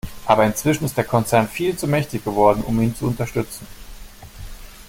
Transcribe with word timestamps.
Aber 0.25 0.47
inzwischen 0.47 0.85
ist 0.85 0.97
der 0.97 1.03
Konzern 1.03 1.47
viel 1.47 1.77
zu 1.77 1.87
mächtig 1.87 2.23
geworden, 2.23 2.63
um 2.63 2.81
ihn 2.81 2.95
zu 2.95 3.05
unterstützen. 3.05 3.67